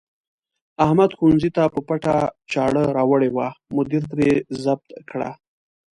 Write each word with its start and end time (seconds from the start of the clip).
احمد 0.85 1.09
ښوونځي 1.17 1.49
ته 1.57 1.63
په 1.73 1.79
پټه 1.87 2.15
چاړه 2.51 2.83
راوړې 2.97 3.29
وه، 3.35 3.47
مدیر 3.75 4.03
ترې 4.11 4.31
ضبط 4.63 4.89
کړه. 5.09 5.29